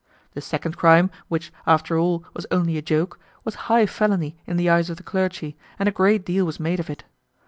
[0.33, 4.67] The second crime, which, after all, was only a joke, was high felony in the
[4.67, 7.03] eyes of the clergy, and a great deal was made of it.